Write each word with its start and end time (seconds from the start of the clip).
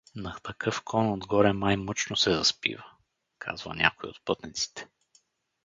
—На 0.23 0.35
такъв 0.43 0.81
кон 0.83 1.11
отгоре 1.11 1.53
май 1.53 1.77
мъчно 1.77 2.15
се 2.15 2.33
заспива— 2.35 2.85
казва 3.39 3.73
някой 3.75 4.09
от 4.09 4.25
пътниците. 4.25 4.87